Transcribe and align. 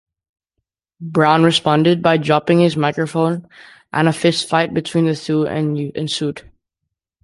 Brown 0.99 1.43
responded 1.43 2.01
by 2.01 2.17
dropping 2.17 2.59
his 2.61 2.75
microphone 2.75 3.47
and 3.93 4.07
a 4.07 4.13
fist 4.13 4.49
fight 4.49 4.73
between 4.73 5.05
the 5.05 5.13
two 5.15 5.43
ensued. 5.45 6.49